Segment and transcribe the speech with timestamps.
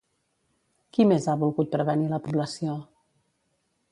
[0.95, 2.79] Qui més ha volgut prevenir la població?